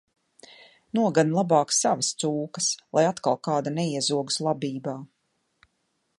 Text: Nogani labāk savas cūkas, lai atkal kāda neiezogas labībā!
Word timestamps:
Nogani 0.99 1.35
labāk 1.39 1.75
savas 1.81 2.09
cūkas, 2.23 2.71
lai 2.99 3.07
atkal 3.11 3.39
kāda 3.49 3.75
neiezogas 3.77 4.43
labībā! 4.49 4.99